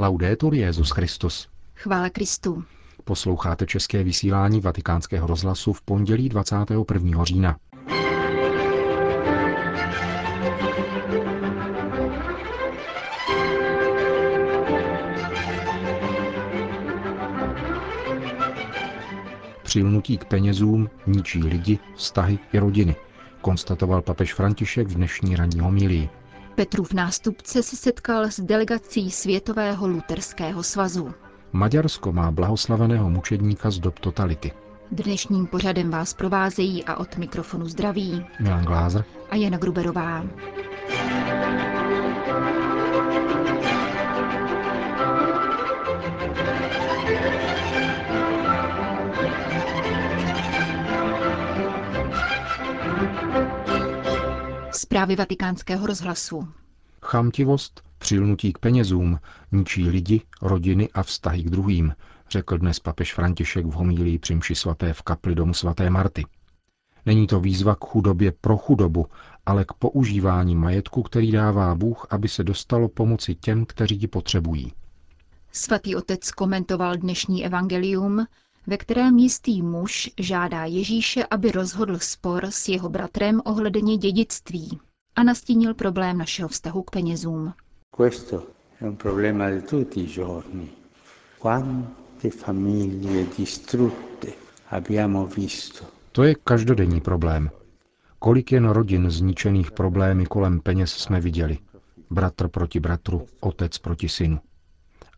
[0.00, 1.48] Laudetur Jezus Christus.
[1.74, 2.64] Chvála Kristu.
[3.04, 7.24] Posloucháte české vysílání Vatikánského rozhlasu v pondělí 21.
[7.24, 7.56] října.
[19.62, 22.96] Přilnutí k penězům ničí lidi, vztahy i rodiny,
[23.40, 26.19] konstatoval papež František v dnešní ranní homilii.
[26.54, 31.14] Petrův nástupce se setkal s delegací Světového luterského svazu.
[31.52, 34.52] Maďarsko má blahoslaveného mučedníka z dob totality.
[34.90, 40.24] Dnešním pořadem vás provázejí a od mikrofonu zdraví Milan Glázer a Jana Gruberová.
[54.80, 56.48] Zprávy vatikánského rozhlasu.
[57.02, 59.18] Chamtivost, přilnutí k penězům,
[59.52, 61.94] ničí lidi, rodiny a vztahy k druhým,
[62.30, 66.24] řekl dnes papež František v homílii při mši svaté v kapli domu svaté Marty.
[67.06, 69.06] Není to výzva k chudobě pro chudobu,
[69.46, 74.72] ale k používání majetku, který dává Bůh, aby se dostalo pomoci těm, kteří ji potřebují.
[75.52, 78.26] Svatý otec komentoval dnešní evangelium,
[78.66, 84.78] ve kterém jistý muž žádá Ježíše, aby rozhodl spor s jeho bratrem ohledně dědictví
[85.16, 87.52] a nastínil problém našeho vztahu k penězům.
[87.96, 88.46] Questo
[88.80, 90.68] è un problema di tutti i giorni.
[91.42, 94.32] Quante famiglie distrutte
[94.70, 95.84] abbiamo visto.
[96.12, 97.50] To je každodenní problém.
[98.18, 101.58] Kolik jen rodin zničených problémy kolem peněz jsme viděli.
[102.10, 104.38] Bratr proti bratru, otec proti synu.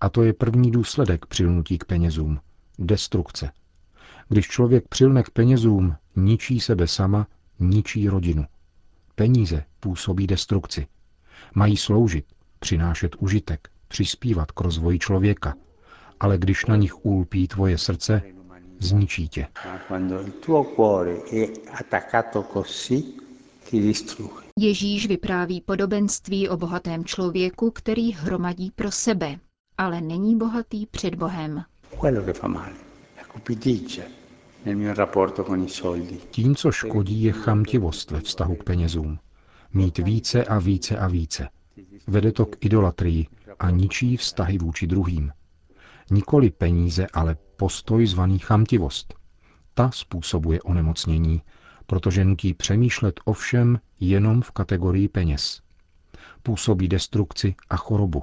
[0.01, 2.39] A to je první důsledek přilnutí k penězům.
[2.86, 3.50] Destrukce.
[4.28, 7.27] Když člověk přilne k penězům, ničí sebe sama,
[7.58, 8.47] ničí rodinu.
[9.14, 10.86] Peníze působí destrukci.
[11.55, 12.25] Mají sloužit,
[12.58, 15.55] přinášet užitek, přispívat k rozvoji člověka.
[16.20, 18.22] Ale když na nich ulpí tvoje srdce,
[18.80, 19.47] zničí tě.
[24.59, 29.38] Ježíš vypráví podobenství o bohatém člověku, který hromadí pro sebe,
[29.78, 31.65] ale není bohatý před Bohem.
[36.31, 39.19] Tím, co škodí, je chamtivost ve vztahu k penězům.
[39.73, 41.49] Mít více a více a více.
[42.07, 43.27] Vede to k idolatrii
[43.59, 45.33] a ničí vztahy vůči druhým.
[46.11, 49.15] Nikoli peníze, ale postoj zvaný chamtivost.
[49.75, 51.43] Ta způsobuje onemocnění,
[51.87, 55.61] protože nutí přemýšlet o všem jenom v kategorii peněz.
[56.43, 58.23] Působí destrukci a chorobu.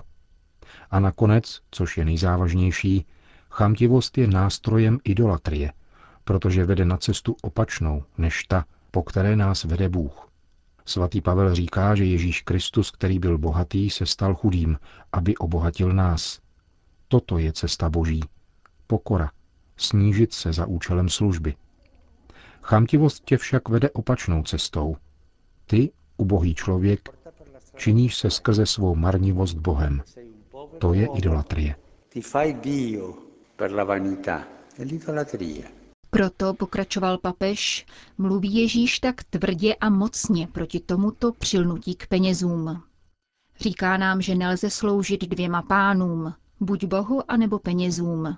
[0.92, 3.06] A nakonec, což je nejzávažnější,
[3.50, 5.74] chamtivost je nástrojem idolatrie,
[6.24, 10.30] protože vede na cestu opačnou než ta, po které nás vede Bůh.
[10.86, 14.80] Svatý Pavel říká, že Ježíš Kristus, který byl bohatý, se stal chudým,
[15.12, 16.40] aby obohatil nás.
[17.08, 18.22] Toto je cesta Boží.
[18.88, 19.32] Pokora.
[19.78, 21.56] Snížit se za účelem služby.
[22.62, 24.98] Chamtivost tě však vede opačnou cestou.
[25.66, 27.10] Ty, ubohý člověk,
[27.76, 30.04] činíš se skrze svou marnivost Bohem.
[30.80, 31.76] To je idolatrie.
[36.10, 37.86] Proto, pokračoval papež,
[38.18, 42.84] mluví Ježíš tak tvrdě a mocně proti tomuto přilnutí k penězům.
[43.60, 48.38] Říká nám, že nelze sloužit dvěma pánům, buď Bohu, anebo penězům.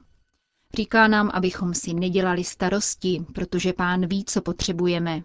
[0.75, 5.23] Říká nám, abychom si nedělali starosti, protože pán ví, co potřebujeme.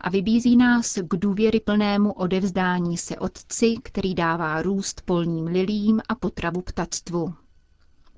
[0.00, 6.62] A vybízí nás k důvěryplnému odevzdání se Otci, který dává růst polním lilím a potravu
[6.62, 7.34] ptactvu.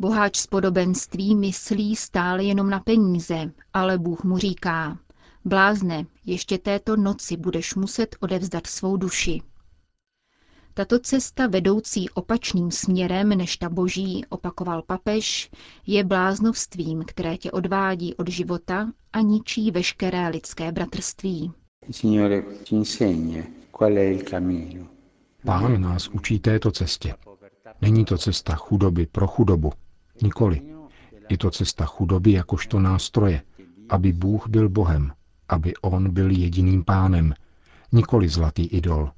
[0.01, 4.99] Boháč z podobenství myslí stále jenom na peníze, ale Bůh mu říká,
[5.45, 9.43] blázne, ještě této noci budeš muset odevzdat svou duši.
[10.75, 15.51] Tato cesta vedoucí opačným směrem než ta boží, opakoval papež,
[15.87, 21.53] je bláznovstvím, které tě odvádí od života a ničí veškeré lidské bratrství.
[25.45, 27.15] Pán nás učí této cestě.
[27.83, 29.73] Není to cesta chudoby pro chudobu.
[30.23, 30.63] Nikoli.
[31.29, 33.43] Je to cesta chudoby jakožto nástroje,
[33.89, 35.13] aby Bůh byl Bohem,
[35.49, 37.35] aby On byl jediným pánem,
[37.93, 39.11] nikoli zlatý idol.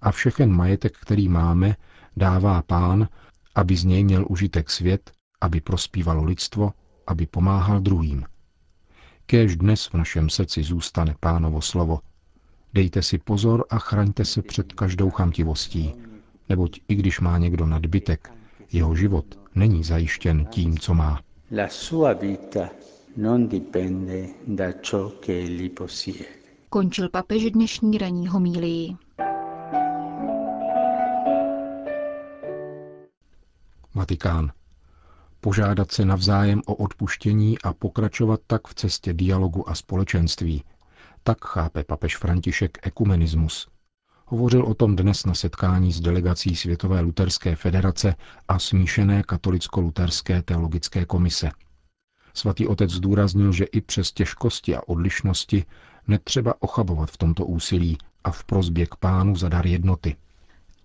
[0.00, 1.76] A všechen majetek, který máme,
[2.16, 3.08] dává pán,
[3.54, 5.10] aby z něj měl užitek svět,
[5.40, 6.72] aby prospívalo lidstvo,
[7.06, 8.24] aby pomáhal druhým.
[9.26, 12.00] Kéž dnes v našem srdci zůstane pánovo slovo.
[12.74, 15.94] Dejte si pozor a chraňte se před každou chamtivostí,
[16.48, 18.32] neboť i když má někdo nadbytek,
[18.72, 21.20] jeho život není zajištěn tím, co má.
[21.56, 22.68] La sua vita
[23.16, 26.24] non dipende da ciò che egli possiede.
[26.70, 28.96] Končil papež dnešní ranní homílii.
[33.94, 34.52] Vatikán.
[35.40, 40.64] Požádat se navzájem o odpuštění a pokračovat tak v cestě dialogu a společenství.
[41.22, 43.68] Tak chápe papež František ekumenismus.
[44.30, 48.14] Hovořil o tom dnes na setkání s delegací Světové luterské federace
[48.48, 51.50] a smíšené katolicko-luterské teologické komise.
[52.34, 55.64] Svatý otec zdůraznil, že i přes těžkosti a odlišnosti
[56.08, 60.16] netřeba ochabovat v tomto úsilí a v prozbě k pánu za dar jednoty.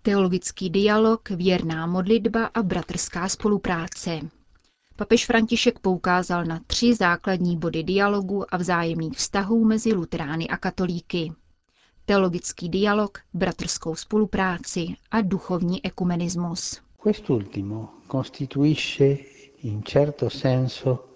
[0.01, 4.19] Teologický dialog, věrná modlitba a bratrská spolupráce.
[4.95, 11.31] Papež František poukázal na tři základní body dialogu a vzájemných vztahů mezi luterány a katolíky.
[12.05, 16.81] Teologický dialog, bratrskou spolupráci a duchovní ekumenismus.
[17.03, 19.17] Quest'ultimo costituisce
[19.63, 21.13] in certo senso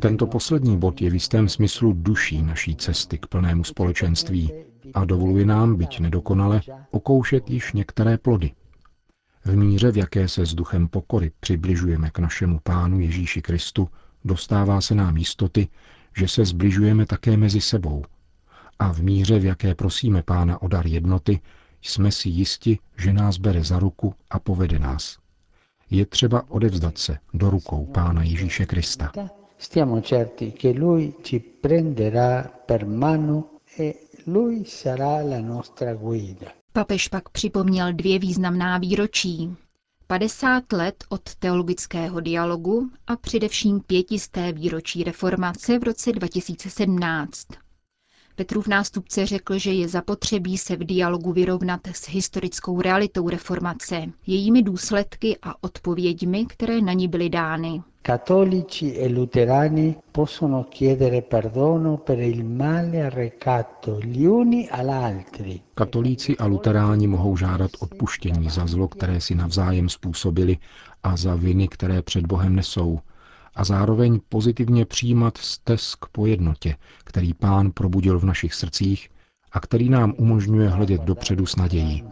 [0.00, 4.52] tento poslední bod je v jistém smyslu duší naší cesty k plnému společenství
[4.94, 8.52] a dovoluje nám, byť nedokonale, okoušet již některé plody.
[9.44, 13.88] V míře, v jaké se s duchem pokory přibližujeme k našemu Pánu Ježíši Kristu,
[14.24, 15.68] dostává se nám jistoty,
[16.16, 18.04] že se zbližujeme také mezi sebou.
[18.80, 21.40] A v míře, v jaké prosíme Pána o dar jednoty,
[21.82, 25.18] jsme si jisti, že nás bere za ruku a povede nás
[25.90, 29.12] je třeba odevzdat se do rukou Pána Ježíše Krista.
[29.58, 33.44] Stiamo certi che lui ci prenderà per mano
[33.78, 33.94] e
[34.26, 36.46] lui sarà la nostra guida.
[36.72, 39.56] Papež pak připomněl dvě významná výročí.
[40.06, 47.46] 50 let od teologického dialogu a především pětisté výročí reformace v roce 2017.
[48.40, 54.62] Petrův nástupce řekl, že je zapotřebí se v dialogu vyrovnat s historickou realitou reformace, jejími
[54.62, 57.82] důsledky a odpověďmi, které na ní byly dány.
[58.06, 65.60] Cattolici e luterani possono chiedere perdono per il male arrecato gli uni all'altri.
[65.74, 70.56] Katolíci a luteráni mohou žádat odpuštění za zlo, které si navzájem způsobili
[71.02, 73.00] a za viny, které před Bohem nesou,
[73.54, 79.08] a zároveň pozitivně přijímat stesk po jednotě, který pán probudil v našich srdcích
[79.52, 82.04] a který nám umožňuje hledět dopředu s nadějí.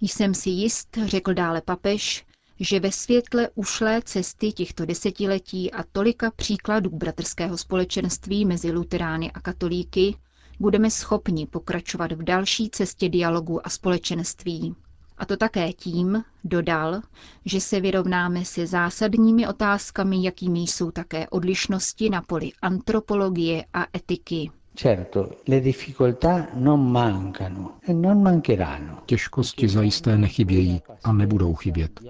[0.00, 2.26] Jsem si jist, řekl dále papež,
[2.60, 9.40] že ve světle ušlé cesty těchto desetiletí a tolika příkladů bratrského společenství mezi luterány a
[9.40, 10.16] katolíky
[10.60, 14.74] budeme schopni pokračovat v další cestě dialogu a společenství.
[15.18, 17.00] A to také tím, dodal,
[17.44, 24.50] že se vyrovnáme se zásadními otázkami, jakými jsou také odlišnosti na poli antropologie a etiky.
[24.76, 28.98] Certo, le difficoltà non mancano e non mancheranno.
[29.06, 32.00] Těžkosti zajisté nechybějí a nebudou chybět.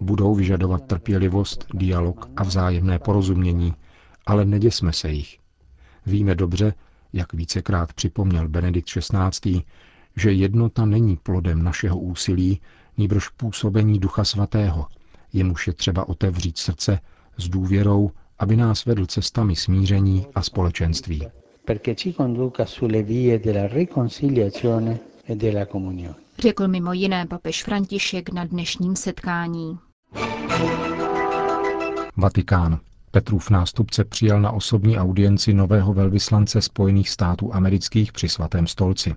[0.00, 3.74] Budou vyžadovat trpělivost, dialog a vzájemné porozumění,
[4.26, 5.38] ale neděsme se jich.
[6.06, 6.74] Víme dobře,
[7.12, 9.62] jak vícekrát připomněl Benedikt XVI.,
[10.16, 12.60] že jednota není plodem našeho úsilí,
[12.98, 14.86] nýbrž působení Ducha Svatého,
[15.32, 17.00] jemuž je třeba otevřít srdce
[17.36, 21.26] s důvěrou, aby nás vedl cestami smíření a společenství.
[21.26, 21.30] E
[26.38, 29.78] Řekl mimo jiné papež František na dnešním setkání.
[32.16, 32.80] Vatikán.
[33.10, 39.14] Petrův nástupce přijal na osobní audienci nového velvyslance Spojených států amerických při svatém stolci.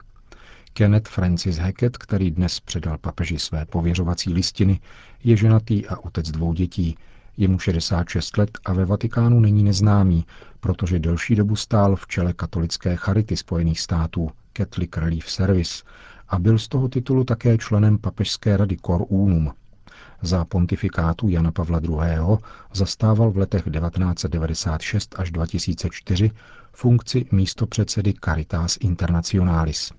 [0.77, 4.79] Kenneth Francis Hackett, který dnes předal papeži své pověřovací listiny,
[5.23, 6.97] je ženatý a otec dvou dětí.
[7.37, 10.25] Je mu 66 let a ve Vatikánu není neznámý,
[10.59, 15.83] protože delší dobu stál v čele katolické charity Spojených států Catholic Relief Service
[16.27, 19.53] a byl z toho titulu také členem papežské rady Cor Unum.
[20.21, 22.37] Za pontifikátu Jana Pavla II.
[22.73, 26.31] zastával v letech 1996 až 2004
[26.73, 29.91] funkci místopředsedy Caritas Internationalis.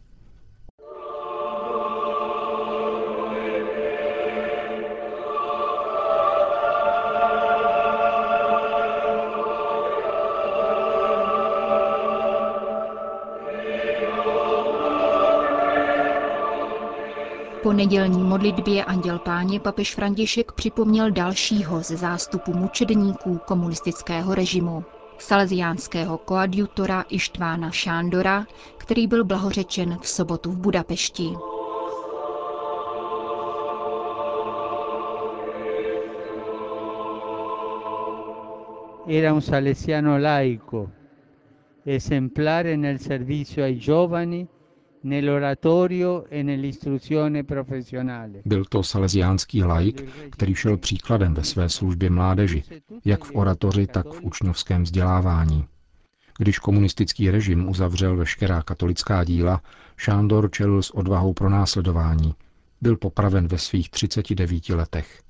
[17.62, 24.85] Po nedělní modlitbě Anděl Páně papež František připomněl dalšího ze zástupu mučedníků komunistického režimu,
[25.19, 28.47] salesiánského koadjutora Ištvána Šándora,
[28.79, 31.31] který byl blahořečen v sobotu v Budapešti.
[39.09, 40.88] Era un salesiano laico,
[41.87, 44.49] esemplare nel servizio ai giovani
[48.45, 52.62] Byl to salesiánský laik, který šel příkladem ve své službě mládeži,
[53.05, 55.64] jak v oratoři, tak v učňovském vzdělávání.
[56.38, 59.61] Když komunistický režim uzavřel veškerá katolická díla,
[59.97, 62.35] Šándor čelil s odvahou pro následování.
[62.81, 65.23] byl popraven ve svých 39 letech.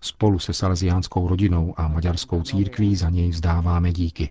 [0.00, 4.30] Spolu se salesiánskou rodinou a maďarskou církví za něj vzdáváme díky.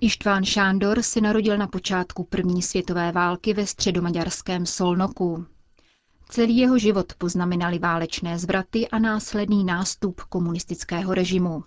[0.00, 5.46] Ištván Šándor se narodil na počátku první světové války ve středomaďarském Solnoku.
[6.28, 11.64] Celý jeho život poznamenali válečné zvraty a následný nástup komunistického režimu.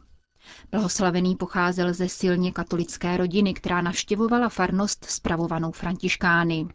[0.71, 6.67] Blahoslavený pocházel ze silně katolické rodiny, která navštěvovala farnost spravovanou františkány.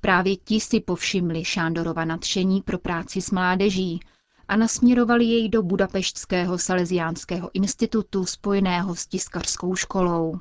[0.00, 4.00] Právě ti si povšimli Šándorova nadšení pro práci s mládeží
[4.48, 10.38] a nasměrovali jej do Budapeštského salesiánského institutu spojeného s tiskařskou školou.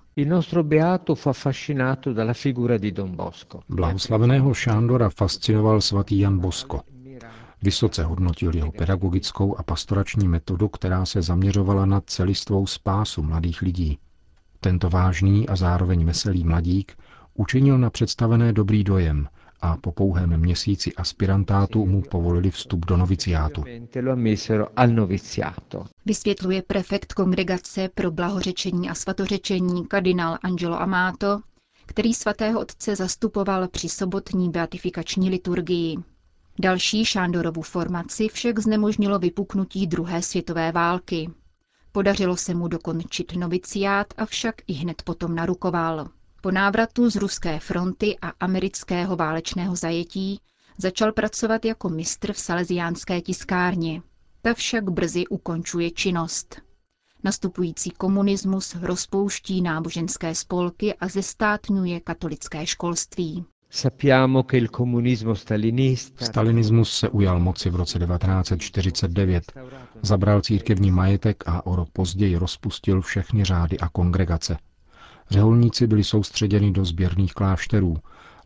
[3.70, 6.82] Blahoslaveného Šándora fascinoval svatý Jan Bosko.
[7.62, 13.98] Vysoce hodnotil jeho pedagogickou a pastorační metodu, která se zaměřovala na celistvou spásu mladých lidí.
[14.60, 16.98] Tento vážný a zároveň veselý mladík
[17.34, 19.28] učinil na představené dobrý dojem
[19.62, 23.64] a po pouhém měsíci aspirantátu mu povolili vstup do noviciátu.
[26.06, 31.40] Vysvětluje prefekt kongregace pro blahořečení a svatořečení kardinál Angelo Amato,
[31.86, 35.98] který svatého otce zastupoval při sobotní beatifikační liturgii.
[36.60, 41.30] Další Šándorovu formaci však znemožnilo vypuknutí druhé světové války.
[41.92, 46.08] Podařilo se mu dokončit noviciát, avšak i hned potom narukoval.
[46.42, 50.40] Po návratu z ruské fronty a amerického válečného zajetí
[50.78, 54.02] začal pracovat jako mistr v salesiánské tiskárně.
[54.42, 56.62] Ta však brzy ukončuje činnost.
[57.24, 63.46] Nastupující komunismus rozpouští náboženské spolky a zestátňuje katolické školství.
[66.20, 69.52] Stalinismus se ujal moci v roce 1949,
[70.02, 74.58] zabral církevní majetek a o rok později rozpustil všechny řády a kongregace.
[75.30, 77.98] Řeholníci byli soustředěni do sběrných klášterů,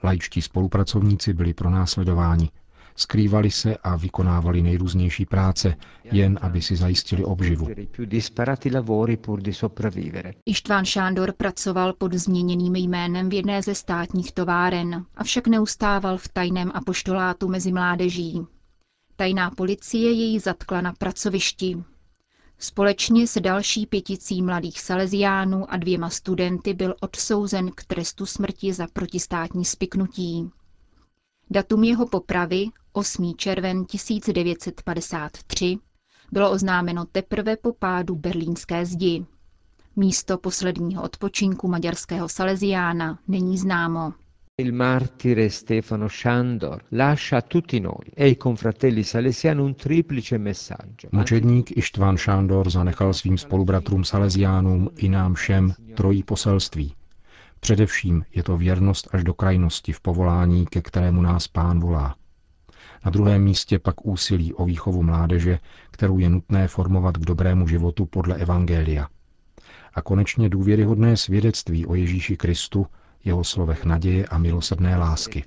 [0.04, 2.50] laičtí spolupracovníci byli pronásledováni,
[2.96, 7.68] skrývali se a vykonávali nejrůznější práce, jen aby si zajistili obživu.
[10.46, 16.72] Ištván Šándor pracoval pod změněným jménem v jedné ze státních továren, avšak neustával v tajném
[16.74, 18.42] apoštolátu mezi mládeží.
[19.16, 21.84] Tajná policie jej zatkla na pracovišti.
[22.63, 28.88] Společně s další pěticí mladých salesiánů a dvěma studenty byl odsouzen k trestu smrti za
[28.94, 30.51] protistátní spiknutí.
[31.50, 33.34] Datum jeho popravy, 8.
[33.38, 35.77] červen 1953,
[36.32, 39.25] bylo oznámeno teprve po pádu berlínské zdi.
[39.96, 44.13] Místo posledního odpočinku maďarského Salesiána není známo.
[44.62, 51.08] Il martire Stefano Shandor lascia a tutti noi e ai confratelli salesiani un triplice messaggio.
[51.12, 56.94] Mučedník Ištván Šándor zanechal svým spolubratrům Salesiánům i nám všem trojí poselství.
[57.60, 62.15] Především je to věrnost až do krajnosti v povolání, ke kterému nás pán volá.
[63.06, 65.60] Na druhém místě pak úsilí o výchovu mládeže,
[65.91, 69.08] kterou je nutné formovat k dobrému životu podle Evangelia.
[69.94, 72.88] A konečně důvěryhodné svědectví o Ježíši Kristu,
[73.25, 75.44] jeho slovech naděje a milosrdné lásky.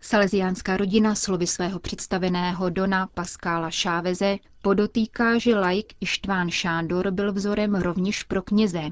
[0.00, 7.74] Salesiánská rodina slovy svého představeného Dona Pascala Šáveze podotýká, že laik Ištván Šándor byl vzorem
[7.74, 8.82] rovněž pro kněze,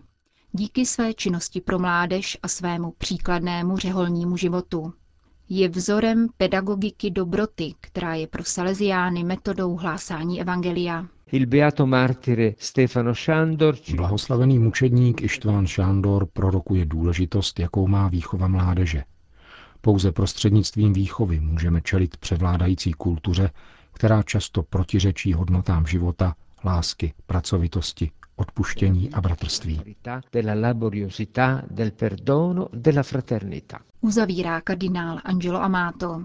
[0.53, 4.93] díky své činnosti pro mládež a svému příkladnému řeholnímu životu.
[5.49, 11.07] Je vzorem pedagogiky dobroty, která je pro Salesiány metodou hlásání Evangelia.
[11.33, 19.05] Il beato martire Stefano Šándor Blahoslavený mučedník Ištván Šándor prorokuje důležitost, jakou má výchova mládeže.
[19.81, 23.51] Pouze prostřednictvím výchovy můžeme čelit převládající kultuře,
[23.93, 26.35] která často protiřečí hodnotám života,
[26.65, 29.97] lásky, pracovitosti, odpuštění a bratrství.
[34.01, 36.25] Uzavírá kardinál Angelo Amato.